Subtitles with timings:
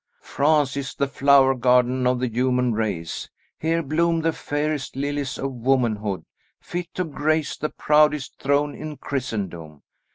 [0.23, 5.51] France is the flower garden of the human race; here bloom the fairest lilies of
[5.51, 6.25] womanhood,
[6.59, 9.83] fit to grace the proudest throne in Christendom.